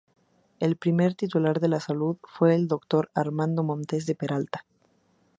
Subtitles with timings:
[0.59, 4.65] El primer titular de Salud fue el doctor Armando Montes de Peralta.